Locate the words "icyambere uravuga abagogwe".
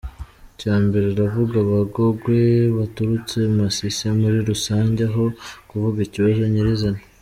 0.53-2.39